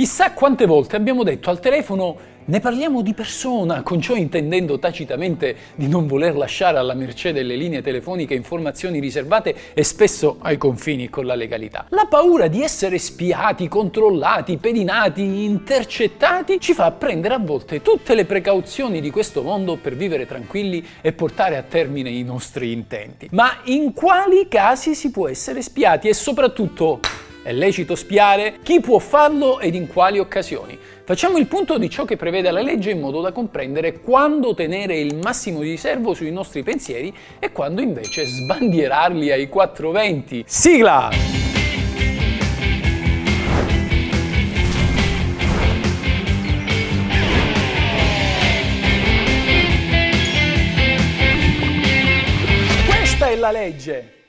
[0.00, 2.16] Chissà quante volte abbiamo detto al telefono
[2.46, 7.54] ne parliamo di persona, con ciò intendendo tacitamente di non voler lasciare alla mercé delle
[7.54, 11.84] linee telefoniche informazioni riservate e spesso ai confini con la legalità.
[11.90, 18.24] La paura di essere spiati, controllati, pedinati, intercettati ci fa prendere a volte tutte le
[18.24, 23.28] precauzioni di questo mondo per vivere tranquilli e portare a termine i nostri intenti.
[23.32, 27.00] Ma in quali casi si può essere spiati e soprattutto
[27.42, 28.58] è lecito spiare?
[28.62, 30.78] Chi può farlo ed in quali occasioni?
[31.04, 34.98] Facciamo il punto di ciò che prevede la legge in modo da comprendere quando tenere
[34.98, 40.44] il massimo di riservo sui nostri pensieri e quando invece sbandierarli ai 420.
[40.46, 41.08] Sigla!
[52.86, 54.19] Questa è la legge!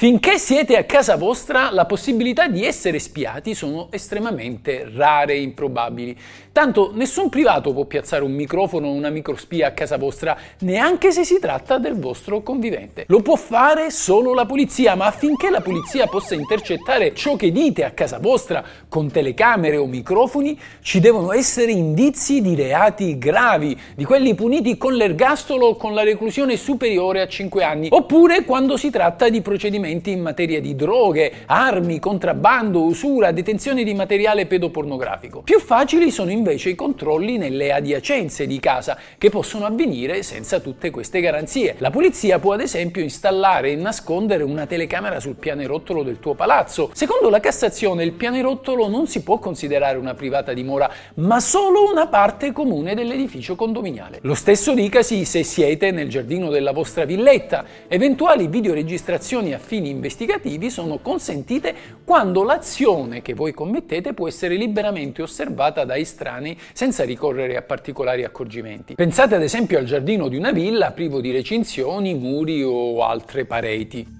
[0.00, 6.16] Finché siete a casa vostra, la possibilità di essere spiati sono estremamente rare e improbabili.
[6.52, 11.22] Tanto nessun privato può piazzare un microfono o una microspia a casa vostra, neanche se
[11.22, 13.04] si tratta del vostro convivente.
[13.08, 17.84] Lo può fare solo la polizia, ma affinché la polizia possa intercettare ciò che dite
[17.84, 24.04] a casa vostra con telecamere o microfoni, ci devono essere indizi di reati gravi, di
[24.04, 28.88] quelli puniti con l'ergastolo o con la reclusione superiore a 5 anni, oppure quando si
[28.88, 35.42] tratta di procedimenti procedimenti in materia di droghe, armi, contrabbando, usura, detenzione di materiale pedopornografico.
[35.42, 40.90] Più facili sono invece i controlli nelle adiacenze di casa, che possono avvenire senza tutte
[40.90, 41.74] queste garanzie.
[41.78, 46.90] La polizia può ad esempio installare e nascondere una telecamera sul pianerottolo del tuo palazzo.
[46.92, 52.06] Secondo la Cassazione il pianerottolo non si può considerare una privata dimora, ma solo una
[52.06, 54.18] parte comune dell'edificio condominiale.
[54.22, 57.64] Lo stesso dicasi se siete nel giardino della vostra villetta.
[57.88, 65.22] Eventuali videoregistrazioni a fini investigativi sono consentite quando l'azione che voi commettete può essere liberamente
[65.22, 68.94] osservata da estranei senza ricorrere a particolari accorgimenti.
[68.94, 74.18] Pensate ad esempio al giardino di una villa privo di recinzioni, muri o altre pareti.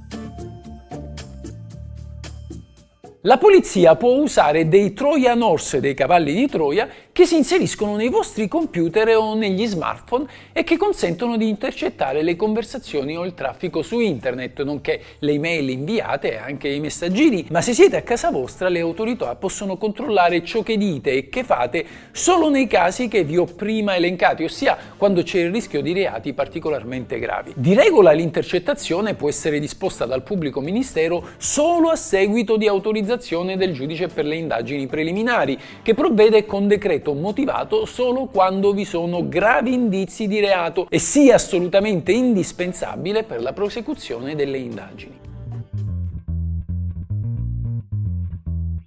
[3.25, 8.09] La polizia può usare dei Trojan Horse, dei cavalli di Troia, che si inseriscono nei
[8.09, 13.83] vostri computer o negli smartphone e che consentono di intercettare le conversazioni o il traffico
[13.83, 17.47] su internet, nonché le email inviate e anche i messaggini.
[17.51, 21.43] Ma se siete a casa vostra, le autorità possono controllare ciò che dite e che
[21.43, 25.93] fate solo nei casi che vi ho prima elencati, ossia quando c'è il rischio di
[25.93, 27.53] reati particolarmente gravi.
[27.57, 33.73] Di regola l'intercettazione può essere disposta dal pubblico ministero solo a seguito di autorizzazione del
[33.73, 39.27] giudice per le indagini preliminari, che provvede con decreto reato motivato solo quando vi sono
[39.29, 45.20] gravi indizi di reato e sia assolutamente indispensabile per la prosecuzione delle indagini.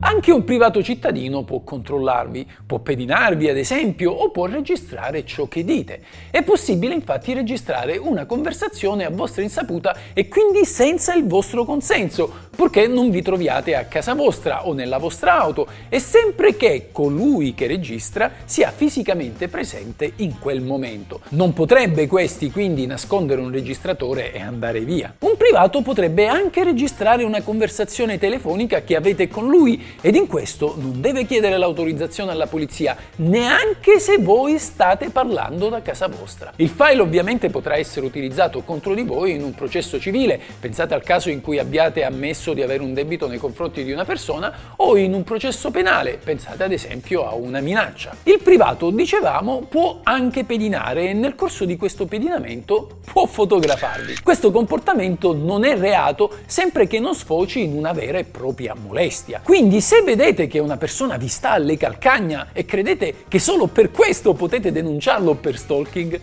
[0.05, 5.63] Anche un privato cittadino può controllarvi, può pedinarvi ad esempio o può registrare ciò che
[5.63, 6.01] dite.
[6.29, 12.29] È possibile infatti registrare una conversazione a vostra insaputa e quindi senza il vostro consenso,
[12.53, 17.53] purché non vi troviate a casa vostra o nella vostra auto e sempre che colui
[17.53, 21.21] che registra sia fisicamente presente in quel momento.
[21.29, 25.15] Non potrebbe questi quindi nascondere un registratore e andare via.
[25.19, 30.75] Un privato potrebbe anche registrare una conversazione telefonica che avete con lui ed in questo
[30.77, 36.53] non deve chiedere l'autorizzazione alla polizia neanche se voi state parlando da casa vostra.
[36.57, 41.03] Il file ovviamente potrà essere utilizzato contro di voi in un processo civile, pensate al
[41.03, 44.97] caso in cui abbiate ammesso di avere un debito nei confronti di una persona o
[44.97, 48.15] in un processo penale, pensate ad esempio a una minaccia.
[48.23, 54.17] Il privato, dicevamo, può anche pedinare e nel corso di questo pedinamento può fotografarvi.
[54.23, 59.41] Questo comportamento non è reato sempre che non sfoci in una vera e propria molestia.
[59.43, 63.91] Quindi se vedete che una persona vi sta alle calcagna e credete che solo per
[63.91, 66.19] questo potete denunciarlo per stalking,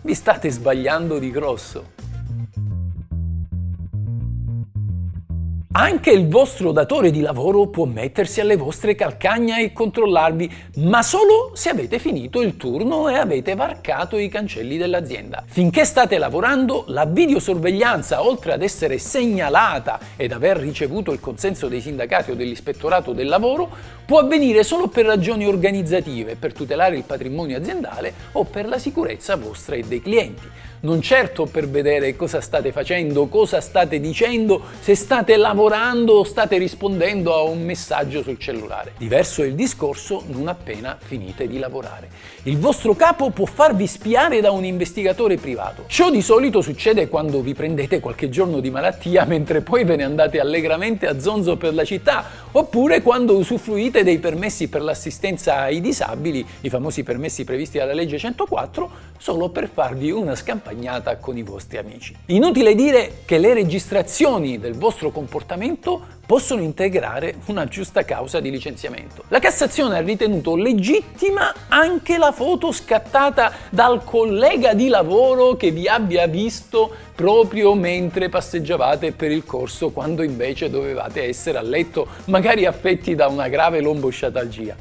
[0.00, 1.92] vi state sbagliando di grosso.
[5.78, 11.50] Anche il vostro datore di lavoro può mettersi alle vostre calcagna e controllarvi, ma solo
[11.52, 15.44] se avete finito il turno e avete varcato i cancelli dell'azienda.
[15.46, 21.82] Finché state lavorando, la videosorveglianza, oltre ad essere segnalata ed aver ricevuto il consenso dei
[21.82, 23.68] sindacati o dell'ispettorato del lavoro,
[24.06, 29.36] può avvenire solo per ragioni organizzative, per tutelare il patrimonio aziendale o per la sicurezza
[29.36, 30.48] vostra e dei clienti
[30.80, 36.58] non certo per vedere cosa state facendo, cosa state dicendo, se state lavorando o state
[36.58, 38.92] rispondendo a un messaggio sul cellulare.
[38.96, 42.08] Diverso è il discorso non appena finite di lavorare.
[42.44, 45.84] Il vostro capo può farvi spiare da un investigatore privato.
[45.86, 50.04] Ciò di solito succede quando vi prendete qualche giorno di malattia mentre poi ve ne
[50.04, 52.24] andate allegramente a zonzo per la città
[52.58, 58.18] oppure quando usufruite dei permessi per l'assistenza ai disabili, i famosi permessi previsti dalla legge
[58.18, 62.16] 104, solo per farvi una scampagnata con i vostri amici.
[62.26, 69.22] Inutile dire che le registrazioni del vostro comportamento possono integrare una giusta causa di licenziamento.
[69.28, 75.86] La Cassazione ha ritenuto legittima anche la foto scattata dal collega di lavoro che vi
[75.86, 82.66] abbia visto proprio mentre passeggiavate per il corso quando invece dovevate essere a letto, magari
[82.66, 84.76] affetti da una grave lombosciatalgia.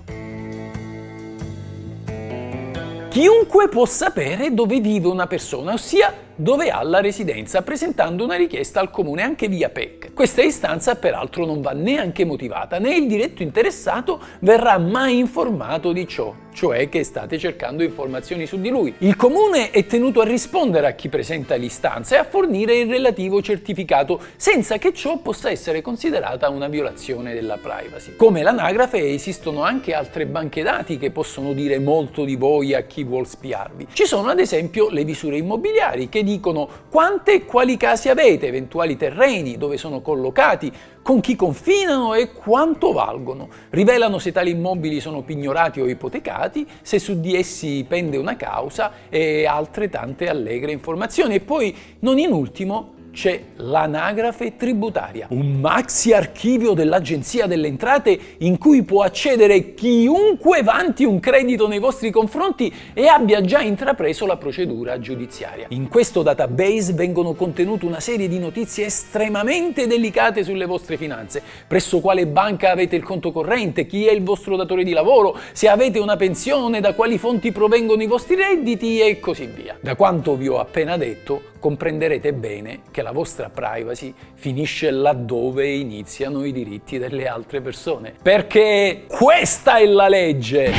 [3.10, 8.80] Chiunque può sapere dove vive una persona, ossia dove ha la residenza, presentando una richiesta
[8.80, 10.14] al comune anche via PEC.
[10.14, 16.08] Questa istanza peraltro non va neanche motivata, né il diretto interessato verrà mai informato di
[16.08, 18.94] ciò, cioè che state cercando informazioni su di lui.
[19.00, 23.42] Il comune è tenuto a rispondere a chi presenta l'istanza e a fornire il relativo
[23.42, 28.16] certificato, senza che ciò possa essere considerata una violazione della privacy.
[28.16, 33.04] Come l'anagrafe esistono anche altre banche dati che possono dire molto di voi a chi
[33.04, 33.88] vuol spiarvi.
[33.94, 38.98] Ci sono ad esempio le visure immobiliari che dicono quante e quali case avete, eventuali
[38.98, 40.70] terreni, dove sono collocati,
[41.02, 43.48] con chi confinano e quanto valgono.
[43.70, 48.92] Rivelano se tali immobili sono pignorati o ipotecati, se su di essi pende una causa
[49.08, 51.36] e altre tante allegre informazioni.
[51.36, 58.58] E poi, non in ultimo, c'è l'anagrafe tributaria, un maxi archivio dell'Agenzia delle Entrate in
[58.58, 64.36] cui può accedere chiunque vanti un credito nei vostri confronti e abbia già intrapreso la
[64.36, 65.68] procedura giudiziaria.
[65.70, 72.02] In questo database vengono contenute una serie di notizie estremamente delicate sulle vostre finanze, presso
[72.02, 76.00] quale banca avete il conto corrente, chi è il vostro datore di lavoro, se avete
[76.00, 79.78] una pensione, da quali fonti provengono i vostri redditi e così via.
[79.80, 86.44] Da quanto vi ho appena detto, comprenderete bene che la vostra privacy finisce laddove iniziano
[86.44, 88.16] i diritti delle altre persone.
[88.20, 90.72] Perché questa è la legge!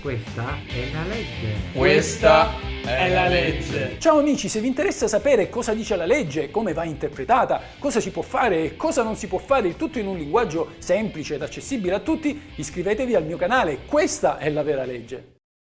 [0.00, 1.54] Questa è la legge.
[1.72, 2.52] Questa
[2.84, 3.96] è la legge.
[3.98, 8.12] Ciao amici, se vi interessa sapere cosa dice la legge, come va interpretata, cosa si
[8.12, 11.42] può fare e cosa non si può fare, il tutto in un linguaggio semplice ed
[11.42, 13.78] accessibile a tutti, iscrivetevi al mio canale.
[13.86, 15.33] Questa è la vera legge.